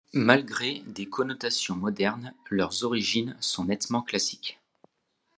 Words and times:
Malgré 0.15 0.79
des 0.87 1.05
connotations 1.07 1.75
modernes, 1.75 2.33
leurs 2.49 2.83
origines 2.83 3.37
sont 3.39 3.65
nettement 3.65 4.01
classiques. 4.01 4.59